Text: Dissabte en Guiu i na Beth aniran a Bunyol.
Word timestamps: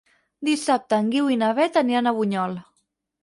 Dissabte 0.47 0.97
en 1.03 1.11
Guiu 1.15 1.27
i 1.35 1.37
na 1.43 1.51
Beth 1.59 1.77
aniran 1.83 2.09
a 2.09 2.15
Bunyol. 2.21 2.57